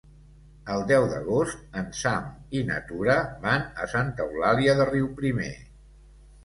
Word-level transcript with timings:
El 0.75 0.85
deu 0.91 1.03
d'agost 1.11 1.77
en 1.81 1.91
Sam 1.99 2.25
i 2.61 2.65
na 2.71 2.81
Tura 2.91 3.19
van 3.47 3.69
a 3.85 3.89
Santa 3.95 4.27
Eulàlia 4.29 4.77
de 4.83 4.91
Riuprimer. 4.93 5.55